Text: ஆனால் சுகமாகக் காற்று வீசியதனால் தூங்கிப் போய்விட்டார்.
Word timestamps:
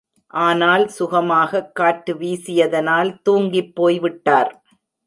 ஆனால் 0.33 0.87
சுகமாகக் 0.87 1.75
காற்று 1.75 2.15
வீசியதனால் 2.15 3.21
தூங்கிப் 3.21 3.75
போய்விட்டார். 3.75 4.51